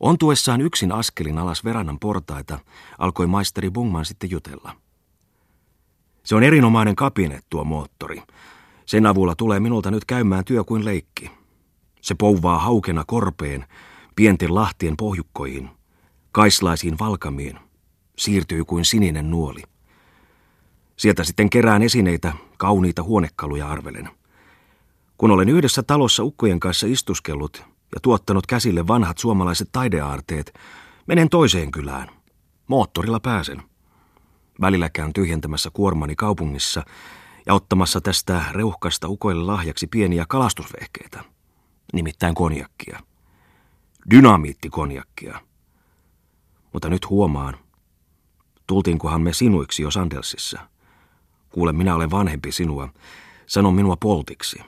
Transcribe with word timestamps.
Ontuessaan 0.00 0.60
yksin 0.60 0.92
askelin 0.92 1.38
alas 1.38 1.64
verannan 1.64 1.98
portaita, 1.98 2.58
alkoi 2.98 3.26
maisteri 3.26 3.70
Bungman 3.70 4.04
sitten 4.04 4.30
jutella. 4.30 4.76
Se 6.22 6.34
on 6.34 6.42
erinomainen 6.42 6.96
kapine, 6.96 7.40
tuo 7.50 7.64
moottori. 7.64 8.22
Sen 8.86 9.06
avulla 9.06 9.34
tulee 9.34 9.60
minulta 9.60 9.90
nyt 9.90 10.04
käymään 10.04 10.44
työ 10.44 10.64
kuin 10.64 10.84
leikki. 10.84 11.30
Se 12.00 12.14
pouvaa 12.14 12.58
haukena 12.58 13.04
korpeen, 13.06 13.64
pienten 14.16 14.54
lahtien 14.54 14.96
pohjukkoihin, 14.96 15.70
kaislaisiin 16.32 16.98
valkamiin, 16.98 17.58
siirtyy 18.18 18.64
kuin 18.64 18.84
sininen 18.84 19.30
nuoli. 19.30 19.62
Sieltä 20.96 21.24
sitten 21.24 21.50
kerään 21.50 21.82
esineitä, 21.82 22.32
kauniita 22.58 23.02
huonekaluja 23.02 23.68
arvelen. 23.68 24.08
Kun 25.18 25.30
olen 25.30 25.48
yhdessä 25.48 25.82
talossa 25.82 26.24
ukkojen 26.24 26.60
kanssa 26.60 26.86
istuskellut 26.86 27.69
ja 27.94 28.00
tuottanut 28.02 28.46
käsille 28.46 28.86
vanhat 28.86 29.18
suomalaiset 29.18 29.68
taideaarteet, 29.72 30.54
menen 31.06 31.28
toiseen 31.28 31.70
kylään. 31.70 32.08
Moottorilla 32.66 33.20
pääsen. 33.20 33.62
Välillä 34.60 34.88
käyn 34.90 35.12
tyhjentämässä 35.12 35.70
kuormani 35.72 36.16
kaupungissa 36.16 36.82
ja 37.46 37.54
ottamassa 37.54 38.00
tästä 38.00 38.44
reuhkasta 38.50 39.08
ukoille 39.08 39.42
lahjaksi 39.42 39.86
pieniä 39.86 40.24
kalastusvehkeitä, 40.28 41.24
nimittäin 41.92 42.34
konjakkia. 42.34 43.00
Dynamiittikonjakkia. 44.10 45.40
Mutta 46.72 46.88
nyt 46.88 47.10
huomaan, 47.10 47.56
tultiinkohan 48.66 49.22
me 49.22 49.32
sinuiksi 49.32 49.82
jo 49.82 49.90
Sandelsissa. 49.90 50.60
Kuule, 51.50 51.72
minä 51.72 51.94
olen 51.94 52.10
vanhempi 52.10 52.52
sinua. 52.52 52.88
Sano 53.46 53.70
minua 53.70 53.96
poltiksi. 53.96 54.62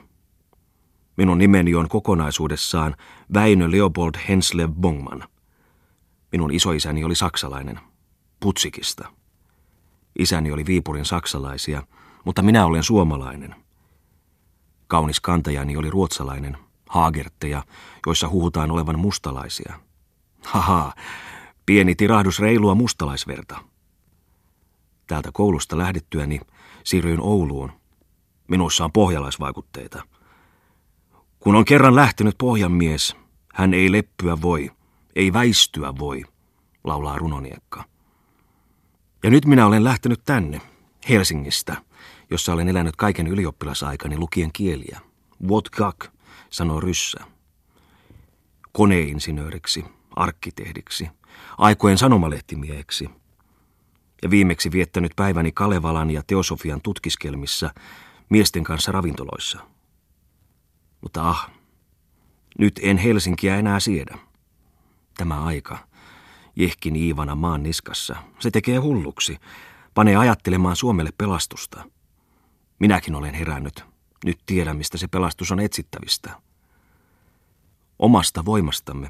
Minun 1.17 1.37
nimeni 1.37 1.75
on 1.75 1.89
kokonaisuudessaan 1.89 2.95
Väinö 3.33 3.71
Leopold 3.71 4.15
Henslev 4.29 4.71
Bongman. 4.71 5.23
Minun 6.31 6.51
isoisäni 6.51 7.03
oli 7.03 7.15
saksalainen, 7.15 7.79
Putsikista. 8.39 9.07
Isäni 10.19 10.51
oli 10.51 10.65
Viipurin 10.65 11.05
saksalaisia, 11.05 11.83
mutta 12.25 12.41
minä 12.41 12.65
olen 12.65 12.83
suomalainen. 12.83 13.55
Kaunis 14.87 15.19
kantajani 15.19 15.77
oli 15.77 15.89
ruotsalainen, 15.89 16.57
haagertteja, 16.89 17.63
joissa 18.05 18.29
huhutaan 18.29 18.71
olevan 18.71 18.99
mustalaisia. 18.99 19.79
Haha, 20.45 20.93
pieni 21.65 21.95
tirahdus 21.95 22.39
reilua 22.39 22.75
mustalaisverta. 22.75 23.57
Täältä 25.07 25.29
koulusta 25.33 25.77
lähdettyäni 25.77 26.39
siirryin 26.83 27.21
Ouluun. 27.21 27.71
Minussa 28.47 28.83
on 28.83 28.91
pohjalaisvaikutteita. 28.91 30.03
Kun 31.43 31.55
on 31.55 31.65
kerran 31.65 31.95
lähtenyt 31.95 32.37
pohjanmies, 32.37 33.15
hän 33.53 33.73
ei 33.73 33.91
leppyä 33.91 34.41
voi, 34.41 34.71
ei 35.15 35.33
väistyä 35.33 35.93
voi, 35.99 36.23
laulaa 36.83 37.17
runoniekka. 37.17 37.83
Ja 39.23 39.29
nyt 39.29 39.45
minä 39.45 39.65
olen 39.65 39.83
lähtenyt 39.83 40.21
tänne, 40.25 40.61
Helsingistä, 41.09 41.75
jossa 42.29 42.53
olen 42.53 42.69
elänyt 42.69 42.95
kaiken 42.95 43.27
ylioppilasaikani 43.27 44.17
lukien 44.17 44.51
kieliä. 44.53 44.99
What 45.47 45.69
kak, 45.69 46.07
sanoo 46.49 46.79
Ryssä. 46.79 47.19
Koneinsinööriksi, 48.71 49.85
arkkitehdiksi, 50.15 51.09
aikojen 51.57 51.97
sanomalehtimieheksi. 51.97 53.09
Ja 54.21 54.29
viimeksi 54.29 54.71
viettänyt 54.71 55.11
päiväni 55.15 55.51
Kalevalan 55.51 56.11
ja 56.11 56.23
teosofian 56.27 56.81
tutkiskelmissa 56.81 57.73
miesten 58.29 58.63
kanssa 58.63 58.91
ravintoloissa. 58.91 59.72
Mutta 61.03 61.29
ah, 61.29 61.51
nyt 62.59 62.79
en 62.83 62.97
Helsinkiä 62.97 63.55
enää 63.55 63.79
siedä. 63.79 64.17
Tämä 65.17 65.43
aika, 65.43 65.77
jehkin 66.55 66.95
Iivana 66.95 67.35
maan 67.35 67.63
niskassa, 67.63 68.15
se 68.39 68.51
tekee 68.51 68.77
hulluksi, 68.77 69.37
panee 69.93 70.15
ajattelemaan 70.15 70.75
Suomelle 70.75 71.11
pelastusta. 71.17 71.83
Minäkin 72.79 73.15
olen 73.15 73.33
herännyt. 73.33 73.85
Nyt 74.25 74.39
tiedän, 74.45 74.77
mistä 74.77 74.97
se 74.97 75.07
pelastus 75.07 75.51
on 75.51 75.59
etsittävistä. 75.59 76.41
Omasta 77.99 78.45
voimastamme. 78.45 79.09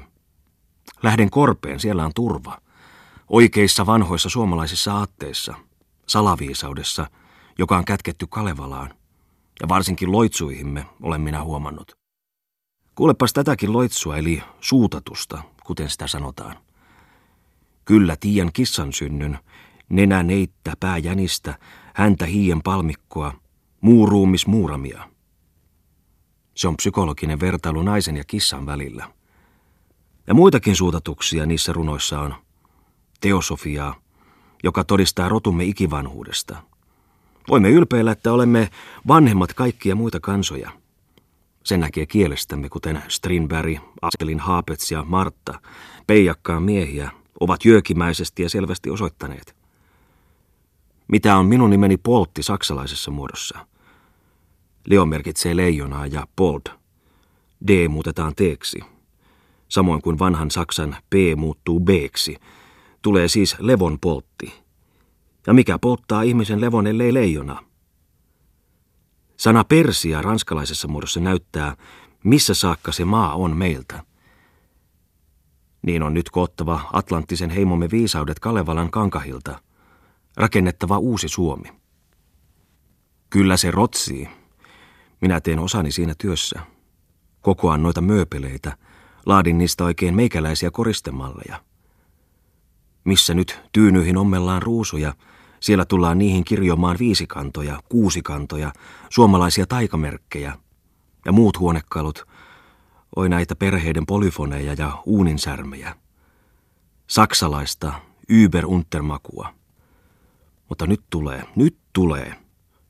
Lähden 1.02 1.30
korpeen, 1.30 1.80
siellä 1.80 2.04
on 2.04 2.12
turva. 2.14 2.58
Oikeissa 3.28 3.86
vanhoissa 3.86 4.28
suomalaisissa 4.28 4.94
aatteissa, 4.94 5.54
salaviisaudessa, 6.06 7.06
joka 7.58 7.76
on 7.76 7.84
kätketty 7.84 8.26
Kalevalaan. 8.26 8.94
Ja 9.60 9.68
varsinkin 9.68 10.12
loitsuihimme 10.12 10.86
olen 11.02 11.20
minä 11.20 11.44
huomannut. 11.44 11.96
Kuulepas 12.94 13.32
tätäkin 13.32 13.72
loitsua, 13.72 14.16
eli 14.16 14.42
suutatusta, 14.60 15.42
kuten 15.64 15.90
sitä 15.90 16.06
sanotaan. 16.06 16.56
Kyllä 17.84 18.16
tiiän 18.20 18.52
kissan 18.52 18.92
synnyn, 18.92 19.38
nenä 19.88 20.22
neittä, 20.22 20.74
pää 20.80 20.98
jänistä, 20.98 21.58
häntä 21.94 22.26
hiien 22.26 22.62
palmikkoa, 22.62 23.34
muu 23.80 24.06
ruumis 24.06 24.46
muuramia. 24.46 25.08
Se 26.54 26.68
on 26.68 26.76
psykologinen 26.76 27.40
vertailu 27.40 27.82
naisen 27.82 28.16
ja 28.16 28.24
kissan 28.26 28.66
välillä. 28.66 29.10
Ja 30.26 30.34
muitakin 30.34 30.76
suutatuksia 30.76 31.46
niissä 31.46 31.72
runoissa 31.72 32.20
on. 32.20 32.34
Teosofiaa, 33.20 33.94
joka 34.64 34.84
todistaa 34.84 35.28
rotumme 35.28 35.64
ikivanhuudesta. 35.64 36.62
Voimme 37.48 37.70
ylpeillä, 37.70 38.12
että 38.12 38.32
olemme 38.32 38.68
vanhemmat 39.08 39.54
kaikkia 39.54 39.94
muita 39.94 40.20
kansoja. 40.20 40.70
Sen 41.64 41.80
näkee 41.80 42.06
kielestämme, 42.06 42.68
kuten 42.68 43.02
Strindberg, 43.08 43.78
Askelin 44.02 44.40
Haapets 44.40 44.90
ja 44.90 45.04
Martta, 45.04 45.60
peijakkaan 46.06 46.62
miehiä, 46.62 47.10
ovat 47.40 47.64
jöökimäisesti 47.64 48.42
ja 48.42 48.48
selvästi 48.48 48.90
osoittaneet. 48.90 49.56
Mitä 51.08 51.36
on 51.36 51.46
minun 51.46 51.70
nimeni 51.70 51.96
Poltti 51.96 52.42
saksalaisessa 52.42 53.10
muodossa? 53.10 53.66
Leo 54.86 55.06
merkitsee 55.06 55.56
leijonaa 55.56 56.06
ja 56.06 56.26
Pold. 56.36 56.62
D 57.68 57.88
muutetaan 57.88 58.34
teeksi. 58.34 58.80
Samoin 59.68 60.02
kuin 60.02 60.18
vanhan 60.18 60.50
Saksan 60.50 60.96
P 61.10 61.14
muuttuu 61.36 61.80
B-ksi. 61.80 62.36
Tulee 63.02 63.28
siis 63.28 63.56
levon 63.58 63.98
poltti. 64.00 64.63
Ja 65.46 65.54
mikä 65.54 65.78
polttaa 65.78 66.22
ihmisen 66.22 66.60
levon 66.60 66.86
ellei 66.86 67.14
leijona? 67.14 67.64
Sana 69.36 69.64
Persia 69.64 70.22
ranskalaisessa 70.22 70.88
muodossa 70.88 71.20
näyttää, 71.20 71.76
missä 72.24 72.54
saakka 72.54 72.92
se 72.92 73.04
maa 73.04 73.34
on 73.34 73.56
meiltä. 73.56 74.02
Niin 75.82 76.02
on 76.02 76.14
nyt 76.14 76.30
koottava 76.30 76.80
Atlanttisen 76.92 77.50
heimomme 77.50 77.90
viisaudet 77.90 78.40
Kalevalan 78.40 78.90
kankahilta, 78.90 79.60
rakennettava 80.36 80.98
uusi 80.98 81.28
Suomi. 81.28 81.68
Kyllä 83.30 83.56
se 83.56 83.70
rotsii. 83.70 84.28
Minä 85.20 85.40
teen 85.40 85.58
osani 85.58 85.92
siinä 85.92 86.14
työssä. 86.18 86.60
Kokoan 87.40 87.82
noita 87.82 88.00
mööpeleitä, 88.00 88.76
laadin 89.26 89.58
niistä 89.58 89.84
oikein 89.84 90.14
meikäläisiä 90.14 90.70
koristemalleja. 90.70 91.60
Missä 93.04 93.34
nyt 93.34 93.60
tyynyihin 93.72 94.16
ommellaan 94.16 94.62
ruusuja, 94.62 95.14
siellä 95.60 95.84
tullaan 95.84 96.18
niihin 96.18 96.44
kirjomaan 96.44 96.96
viisikantoja, 96.98 97.80
kuusikantoja, 97.88 98.72
suomalaisia 99.10 99.66
taikamerkkejä 99.66 100.58
ja 101.24 101.32
muut 101.32 101.58
huonekalut, 101.58 102.26
oi 103.16 103.28
näitä 103.28 103.56
perheiden 103.56 104.06
polyfoneja 104.06 104.74
ja 104.78 105.02
uuninsärmejä. 105.06 105.96
Saksalaista 107.06 107.92
überuntermakua. 108.30 109.54
Mutta 110.68 110.86
nyt 110.86 111.02
tulee, 111.10 111.44
nyt 111.56 111.78
tulee, 111.92 112.34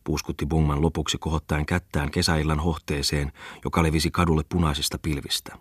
puuskutti 0.05 0.47
Bungman 0.47 0.83
lopuksi 0.83 1.19
kohottaen 1.19 1.67
kättään 1.67 2.11
kesäillan 2.11 2.61
hohteeseen, 2.61 3.33
joka 3.65 3.83
levisi 3.83 4.11
kadulle 4.11 4.43
punaisista 4.49 4.99
pilvistä. 4.99 5.59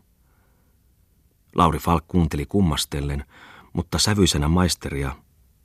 Lauri 1.56 1.80
Falk 1.80 2.08
kuunteli 2.08 2.46
kummastellen, 2.46 3.26
mutta 3.74 4.00
sävyisenä 4.00 4.48
maisteria, 4.48 5.16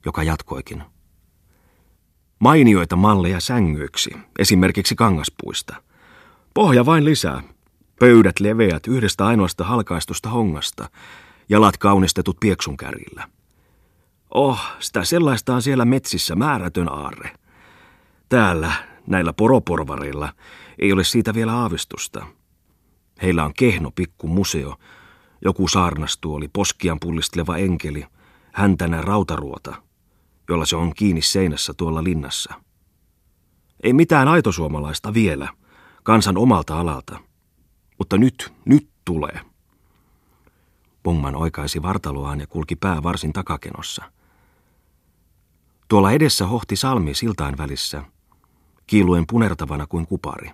joka 0.04 0.22
jatkoikin. 0.22 0.82
Mainioita 2.38 2.96
malleja 2.96 3.40
sängyiksi, 3.40 4.10
esimerkiksi 4.38 4.94
kangaspuista. 4.94 5.82
Pohja 6.54 6.86
vain 6.86 7.04
lisää. 7.04 7.42
Pöydät 7.98 8.40
leveät 8.40 8.86
yhdestä 8.86 9.26
ainoasta 9.26 9.64
halkaistusta 9.64 10.28
hongasta, 10.28 10.90
jalat 11.48 11.76
kaunistetut 11.76 12.36
pieksunkärillä. 12.40 13.28
Oh, 14.34 14.60
sitä 14.78 15.04
sellaista 15.04 15.54
on 15.54 15.62
siellä 15.62 15.84
metsissä 15.84 16.36
määrätön 16.36 16.92
aarre. 16.92 17.30
Täällä, 18.28 18.72
näillä 19.06 19.32
poroporvareilla, 19.32 20.32
ei 20.78 20.92
ole 20.92 21.04
siitä 21.04 21.34
vielä 21.34 21.52
aavistusta. 21.52 22.26
Heillä 23.22 23.44
on 23.44 23.54
kehno 23.54 23.90
pikku 23.90 24.28
museo, 24.28 24.76
joku 25.44 25.68
saarnastuoli, 25.68 26.48
poskian 26.48 27.00
pullisteleva 27.00 27.56
enkeli, 27.56 28.06
häntänä 28.52 29.02
rautaruota– 29.02 29.74
jolla 30.48 30.66
se 30.66 30.76
on 30.76 30.94
kiinni 30.94 31.22
seinässä 31.22 31.74
tuolla 31.74 32.04
linnassa. 32.04 32.54
Ei 33.82 33.92
mitään 33.92 34.28
aitosuomalaista 34.28 35.14
vielä, 35.14 35.48
kansan 36.02 36.36
omalta 36.36 36.80
alalta. 36.80 37.20
Mutta 37.98 38.18
nyt, 38.18 38.52
nyt 38.64 38.88
tulee. 39.04 39.40
Bungman 41.02 41.36
oikaisi 41.36 41.82
vartaloaan 41.82 42.40
ja 42.40 42.46
kulki 42.46 42.76
pää 42.76 43.02
varsin 43.02 43.32
takakenossa. 43.32 44.12
Tuolla 45.88 46.12
edessä 46.12 46.46
hohti 46.46 46.76
salmi 46.76 47.14
siltain 47.14 47.58
välissä, 47.58 48.04
kiiluen 48.86 49.24
punertavana 49.26 49.86
kuin 49.86 50.06
kupari. 50.06 50.50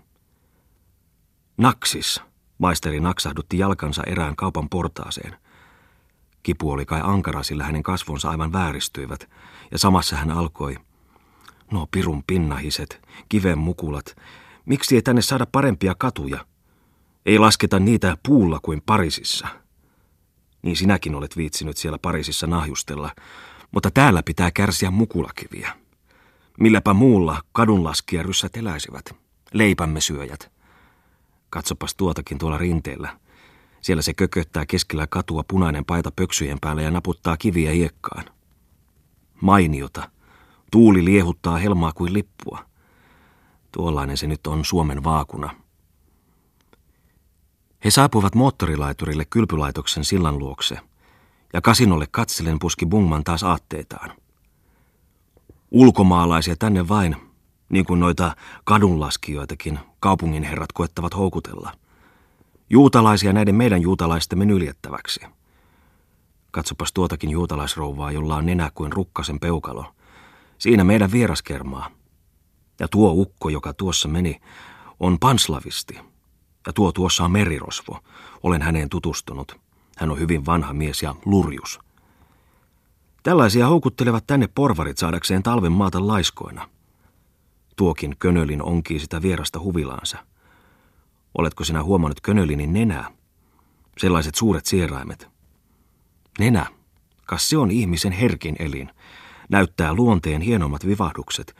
Naksis, 1.57 2.21
maisteri 2.59 3.01
naksahdutti 3.01 3.59
jalkansa 3.59 4.03
erään 4.07 4.37
kaupan 4.37 4.69
portaaseen. 4.69 5.37
Kipu 6.43 6.71
oli 6.71 6.87
kai 6.87 7.01
ankara, 7.05 7.43
sillä 7.43 7.65
hänen 7.65 7.83
kasvonsa 7.83 8.31
aivan 8.31 8.53
vääristyivät, 8.53 9.31
ja 9.71 9.79
samassa 9.79 10.17
hän 10.17 10.31
alkoi. 10.31 10.77
No 11.73 11.87
pirun 11.91 12.23
pinnahiset, 12.27 13.03
kiven 13.29 13.59
mukulat, 13.59 14.17
miksi 14.67 14.95
ei 14.95 15.03
tänne 15.03 15.23
saada 15.23 15.47
parempia 15.53 15.95
katuja? 15.99 16.47
Ei 17.27 17.39
lasketa 17.39 17.79
niitä 17.79 18.17
puulla 18.27 18.59
kuin 18.63 18.83
Parisissa. 18.87 19.49
Niin 20.63 20.77
sinäkin 20.77 21.15
olet 21.15 21.37
viitsinyt 21.37 21.77
siellä 21.77 21.99
Pariisissa 21.99 22.47
nahjustella, 22.47 23.11
mutta 23.71 23.91
täällä 23.91 24.23
pitää 24.23 24.51
kärsiä 24.51 24.91
mukulakiviä. 24.91 25.73
Milläpä 26.61 26.95
muulla 26.95 27.43
kadunlaskija 27.53 28.23
ryssät 28.23 28.57
eläisivät, 28.57 29.05
leipämme 29.53 30.01
syöjät. 30.01 30.54
Katsopas 31.55 31.95
tuotakin 31.95 32.39
tuolla 32.39 32.59
rinteellä. 32.59 33.19
Siellä 33.81 34.03
se 34.03 34.15
kököttää 34.15 34.67
keskellä 34.67 35.07
katua 35.07 35.45
punainen 35.49 35.85
paita 35.85 36.13
pöksyjen 36.17 36.59
päällä 36.61 36.83
ja 36.83 36.91
naputtaa 36.91 37.37
kiviä 37.37 37.71
hiekkaan. 37.71 38.25
Mainiota. 39.41 40.11
Tuuli 40.71 41.05
liehuttaa 41.05 41.59
helmaa 41.59 41.93
kuin 41.93 42.13
lippua. 42.13 42.65
Tuollainen 43.73 44.17
se 44.17 44.27
nyt 44.27 44.47
on 44.47 44.65
Suomen 44.65 45.05
vaakuna. 45.05 45.55
He 47.85 47.91
saapuivat 47.91 48.35
moottorilaiturille 48.35 49.25
kylpylaitoksen 49.25 50.05
sillan 50.05 50.39
luokse, 50.39 50.79
ja 51.53 51.61
kasinolle 51.61 52.07
katselen 52.11 52.59
puski 52.59 52.87
Bungman 52.87 53.25
taas 53.25 53.43
aatteitaan. 53.43 54.11
Ulkomaalaisia 55.71 56.57
tänne 56.57 56.89
vain, 56.89 57.17
niin 57.75 57.85
kuin 57.85 58.01
noita 58.01 58.37
kadunlaskijoitakin 58.65 59.79
kaupungin 60.01 60.43
herrat 60.43 60.73
koettavat 60.73 61.17
houkutella. 61.17 61.73
Juutalaisia 62.71 63.33
näiden 63.33 63.55
meidän 63.55 63.83
juutalaistemme 63.83 64.45
nyljettäväksi. 64.45 65.21
Katsopas 66.51 66.93
tuotakin 66.93 67.31
juutalaisrouvaa, 67.31 68.13
jolla 68.13 68.37
on 68.37 68.47
nenä 68.47 68.71
kuin 68.75 68.93
rukkasen 68.93 69.41
peukalo. 69.41 69.85
Siinä 70.59 70.85
meidän 70.85 71.13
vieraskermaa. 71.13 71.91
Ja 72.81 72.89
tuo 72.89 73.13
ukko, 73.13 73.49
joka 73.49 73.73
tuossa 73.73 74.09
meni, 74.09 74.41
on 75.01 75.19
panslavisti. 75.19 75.99
Ja 76.67 76.73
tuo 76.73 76.93
tuossa 76.93 77.25
on 77.25 77.33
merirosvo. 77.33 77.99
Olen 78.43 78.63
häneen 78.63 78.89
tutustunut. 78.89 79.57
Hän 79.97 80.11
on 80.11 80.19
hyvin 80.19 80.47
vanha 80.47 80.73
mies 80.73 81.03
ja 81.03 81.15
lurjus. 81.25 81.81
Tällaisia 83.23 83.67
houkuttelevat 83.67 84.27
tänne 84.27 84.49
porvarit 84.55 84.99
saadakseen 84.99 85.43
talven 85.43 85.73
maata 85.73 86.07
laiskoina. 86.07 86.74
Tuokin 87.77 88.17
könölin 88.19 88.63
onkii 88.63 88.99
sitä 88.99 89.23
vierasta 89.23 89.61
huvilaansa. 89.61 90.19
Oletko 91.39 91.65
sinä 91.65 91.83
huomannut 91.83 92.21
könölinin 92.21 92.73
nenää? 92.73 93.11
Sellaiset 93.99 94.35
suuret 94.35 94.67
sieraimet. 94.67 95.29
Nenä, 96.39 96.67
kas 97.27 97.49
se 97.49 97.57
on 97.59 97.71
ihmisen 97.71 98.13
herkin 98.13 98.57
elin. 98.59 98.91
Näyttää 99.49 99.95
luonteen 99.95 100.41
hienommat 100.41 100.87
vivahdukset, 100.87 101.57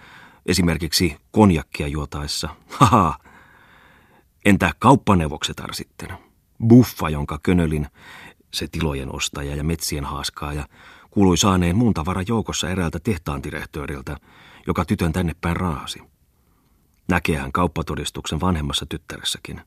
esimerkiksi 0.47 1.17
konjakkia 1.31 1.89
juotaessa. 1.89 2.49
Haha. 2.79 3.19
Entä 4.45 4.73
kauppaneuvoksetar 4.79 5.75
sitten? 5.75 6.09
Buffa, 6.67 7.09
jonka 7.09 7.39
könölin, 7.43 7.87
se 8.55 8.69
tilojen 8.69 9.15
ostaja 9.15 9.57
ja 9.57 9.65
metsien 9.65 10.05
haaskaaja, 10.05 10.69
kuului 11.11 11.39
saaneen 11.39 11.77
muun 11.77 11.95
tavaran 11.95 12.25
joukossa 12.29 12.71
eräältä 12.71 12.99
tehtaantirehtööriltä, 13.01 14.17
joka 14.67 14.85
tytön 14.85 15.13
tänne 15.13 15.35
päin 15.41 15.57
raahasi. 15.57 16.03
Näkee 17.09 17.37
hän 17.37 17.53
kauppatodistuksen 17.53 18.41
vanhemmassa 18.41 18.87
tyttäressäkin. 18.87 19.61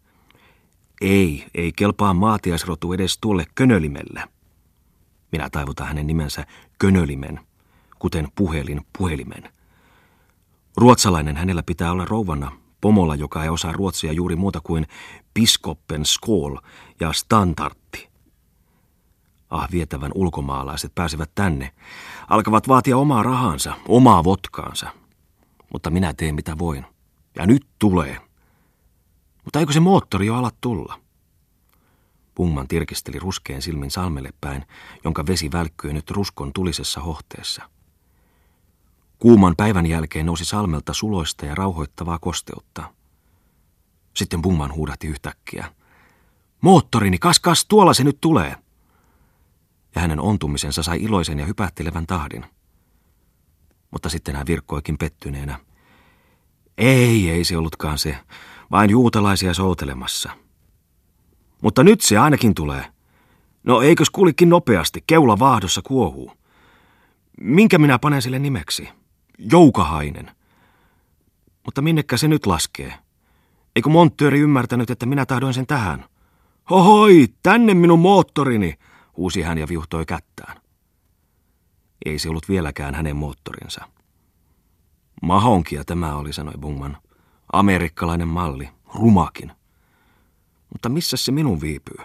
Ei, 1.01 1.45
ei 1.55 1.71
kelpaa 1.71 2.13
maatiaisrotu 2.13 2.94
edes 2.94 3.17
tuolle 3.17 3.45
könölimelle. 3.55 4.23
Minä 5.31 5.49
taivutan 5.49 5.88
hänen 5.88 6.07
nimensä 6.07 6.45
könölimen, 6.79 7.39
kuten 7.99 8.27
puhelin 8.35 8.81
puhelimen. 8.97 9.51
Ruotsalainen 10.77 11.38
hänellä 11.38 11.63
pitää 11.63 11.91
olla 11.91 12.05
rouvana, 12.05 12.51
pomolla, 12.81 13.15
joka 13.15 13.44
ei 13.44 13.49
osaa 13.49 13.71
ruotsia 13.71 14.11
juuri 14.11 14.35
muuta 14.35 14.61
kuin 14.63 14.88
piskoppen 15.33 16.05
skol 16.05 16.57
ja 16.99 17.13
standartti. 17.13 17.87
Ah, 19.49 19.67
vietävän 19.71 20.11
ulkomaalaiset 20.15 20.95
pääsevät 20.95 21.31
tänne. 21.35 21.71
Alkavat 22.27 22.67
vaatia 22.67 22.97
omaa 22.97 23.23
rahansa, 23.23 23.73
omaa 23.88 24.23
votkaansa. 24.23 24.89
Mutta 25.73 25.89
minä 25.89 26.13
teen 26.13 26.35
mitä 26.35 26.57
voin. 26.57 26.85
Ja 27.35 27.45
nyt 27.45 27.67
tulee. 27.79 28.21
Mutta 29.44 29.59
eikö 29.59 29.73
se 29.73 29.79
moottori 29.79 30.25
jo 30.25 30.35
ala 30.35 30.51
tulla? 30.61 30.99
Pungman 32.35 32.67
tirkisteli 32.67 33.19
ruskeen 33.19 33.61
silmin 33.61 33.91
salmelle 33.91 34.33
päin, 34.41 34.65
jonka 35.03 35.25
vesi 35.27 35.51
välkkyi 35.51 35.94
nyt 35.94 36.11
ruskon 36.11 36.53
tulisessa 36.53 37.01
hohteessa. 37.01 37.69
Kuuman 39.19 39.55
päivän 39.55 39.85
jälkeen 39.85 40.25
nousi 40.25 40.45
salmelta 40.45 40.94
suloista 40.94 41.45
ja 41.45 41.55
rauhoittavaa 41.55 42.19
kosteutta. 42.19 42.94
Sitten 44.15 44.41
Pungman 44.41 44.73
huudahti 44.73 45.07
yhtäkkiä. 45.07 45.73
Moottorini, 46.61 47.17
kas 47.17 47.39
kas, 47.39 47.65
tuolla 47.65 47.94
se 47.94 48.03
nyt 48.03 48.17
tulee! 48.21 48.55
Ja 49.97 50.01
hänen 50.01 50.19
ontumisensa 50.19 50.83
sai 50.83 50.97
iloisen 51.03 51.39
ja 51.39 51.45
hypähtelevän 51.45 52.07
tahdin. 52.07 52.45
Mutta 53.91 54.09
sitten 54.09 54.35
hän 54.35 54.47
virkkoikin 54.47 54.97
pettyneenä. 54.97 55.59
Ei, 56.77 57.29
ei 57.29 57.44
se 57.44 57.57
ollutkaan 57.57 57.97
se, 57.97 58.17
vain 58.71 58.89
juutalaisia 58.89 59.53
soutelemassa. 59.53 60.31
Mutta 61.61 61.83
nyt 61.83 62.01
se 62.01 62.17
ainakin 62.17 62.55
tulee. 62.55 62.85
No 63.63 63.81
eikös 63.81 64.09
kulikin 64.09 64.49
nopeasti, 64.49 65.03
keula 65.07 65.39
vaahdossa 65.39 65.81
kuohuu. 65.81 66.31
Minkä 67.41 67.77
minä 67.77 67.99
panen 67.99 68.21
sille 68.21 68.39
nimeksi? 68.39 68.89
Joukahainen. 69.51 70.31
Mutta 71.65 71.81
minnekä 71.81 72.17
se 72.17 72.27
nyt 72.27 72.45
laskee? 72.45 72.94
Eikö 73.75 73.89
monttööri 73.89 74.39
ymmärtänyt, 74.39 74.89
että 74.89 75.05
minä 75.05 75.25
tahdoin 75.25 75.53
sen 75.53 75.67
tähän? 75.67 76.05
Hohoi, 76.69 77.27
tänne 77.44 77.73
minun 77.73 77.99
moottorini, 77.99 78.73
huusi 79.18 79.42
hän 79.42 79.58
ja 79.58 79.68
viuhtoi 79.68 80.06
kättään. 80.06 80.62
Ei 82.06 82.19
se 82.19 82.30
ollut 82.30 82.50
vieläkään 82.50 82.95
hänen 82.95 83.16
moottorinsa. 83.16 83.86
Mahonkia 85.21 85.86
tämä 85.86 86.16
oli, 86.16 86.33
sanoi 86.33 86.54
Bungman. 86.59 86.97
Amerikkalainen 87.54 88.28
malli, 88.28 88.69
rumakin. 88.95 89.52
Mutta 90.74 90.90
missä 90.90 91.18
se 91.18 91.31
minun 91.31 91.62
viipyy? 91.62 91.97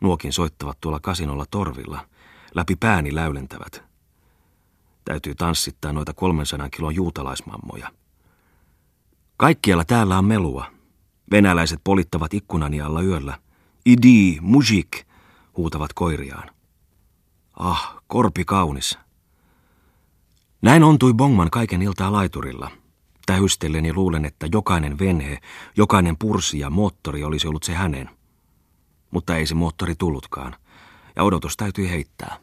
Nuokin 0.00 0.32
soittavat 0.32 0.80
tuolla 0.80 1.00
kasinolla 1.00 1.44
torvilla, 1.50 2.08
läpi 2.54 2.76
pääni 2.76 3.14
läylentävät. 3.14 3.84
Täytyy 5.04 5.34
tanssittaa 5.34 5.92
noita 5.92 6.14
300 6.14 6.68
kilon 6.68 6.94
juutalaismammoja. 6.94 7.90
Kaikkialla 9.36 9.84
täällä 9.84 10.18
on 10.18 10.24
melua. 10.24 10.66
Venäläiset 11.30 11.80
polittavat 11.84 12.34
ikkunani 12.34 12.80
alla 12.80 13.02
yöllä. 13.02 13.38
Idi, 13.86 14.38
mujik, 14.40 15.06
huutavat 15.56 15.92
koiriaan. 15.92 16.50
Ah, 17.58 17.96
korpi 18.06 18.44
kaunis. 18.44 18.98
Näin 20.62 20.84
ontui 20.84 21.14
Bongman 21.14 21.50
kaiken 21.50 21.82
iltaa 21.82 22.12
laiturilla. 22.12 22.70
Tähystellen 23.26 23.86
ja 23.86 23.94
luulen, 23.94 24.24
että 24.24 24.48
jokainen 24.52 24.98
venhe, 24.98 25.38
jokainen 25.76 26.18
pursi 26.18 26.58
ja 26.58 26.70
moottori 26.70 27.24
olisi 27.24 27.48
ollut 27.48 27.62
se 27.62 27.74
hänen. 27.74 28.10
Mutta 29.10 29.36
ei 29.36 29.46
se 29.46 29.54
moottori 29.54 29.94
tullutkaan, 29.94 30.56
ja 31.16 31.22
odotus 31.22 31.56
täytyi 31.56 31.90
heittää. 31.90 32.36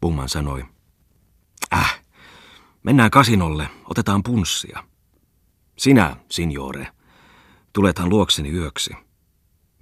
Bungman 0.00 0.28
sanoi, 0.28 0.64
Äh, 1.74 2.02
mennään 2.82 3.10
kasinolle, 3.10 3.68
otetaan 3.84 4.22
punssia. 4.22 4.84
Sinä, 5.78 6.16
signore, 6.30 6.86
tulethan 7.72 8.08
luokseni 8.08 8.50
yöksi. 8.50 8.96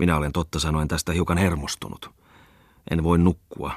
Minä 0.00 0.16
olen 0.16 0.32
totta 0.32 0.60
sanoen 0.60 0.88
tästä 0.88 1.12
hiukan 1.12 1.38
hermostunut. 1.38 2.10
En 2.90 3.02
voi 3.04 3.18
nukkua. 3.18 3.72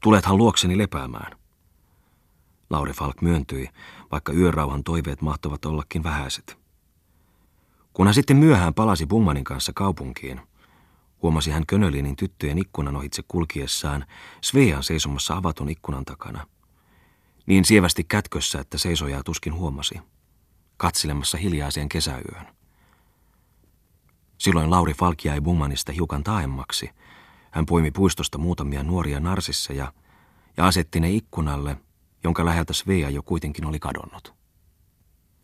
Tulethan 0.00 0.36
luokseni 0.36 0.78
lepäämään. 0.78 1.38
Lauri 2.70 2.92
Falk 2.92 3.20
myöntyi, 3.20 3.68
vaikka 4.10 4.32
yörauhan 4.32 4.84
toiveet 4.84 5.22
mahtoivat 5.22 5.64
ollakin 5.64 6.02
vähäiset. 6.02 6.58
Kun 7.92 8.06
hän 8.06 8.14
sitten 8.14 8.36
myöhään 8.36 8.74
palasi 8.74 9.06
Bungmanin 9.06 9.44
kanssa 9.44 9.72
kaupunkiin, 9.74 10.40
huomasi 11.22 11.50
hän 11.50 11.66
Könölinin 11.66 12.16
tyttöjen 12.16 12.58
ikkunan 12.58 12.96
ohitse 12.96 13.22
kulkiessaan 13.28 14.06
Svean 14.40 14.82
seisomassa 14.82 15.36
avatun 15.36 15.68
ikkunan 15.68 16.04
takana. 16.04 16.46
Niin 17.46 17.64
sievästi 17.64 18.04
kätkössä, 18.04 18.60
että 18.60 18.78
seisojaa 18.78 19.22
tuskin 19.22 19.54
huomasi, 19.54 19.94
katselemassa 20.76 21.38
hiljaiseen 21.38 21.88
kesäyön. 21.88 22.61
Silloin 24.42 24.70
Lauri 24.70 24.94
Falk 24.94 25.24
jäi 25.24 25.40
Bungmanista 25.40 25.92
hiukan 25.92 26.22
taaemmaksi, 26.22 26.90
Hän 27.50 27.66
poimi 27.66 27.90
puistosta 27.90 28.38
muutamia 28.38 28.82
nuoria 28.82 29.20
narsisseja 29.20 29.92
ja 30.56 30.66
asetti 30.66 31.00
ne 31.00 31.10
ikkunalle, 31.10 31.76
jonka 32.24 32.44
läheltä 32.44 32.72
Svea 32.72 33.10
jo 33.10 33.22
kuitenkin 33.22 33.66
oli 33.66 33.78
kadonnut. 33.78 34.34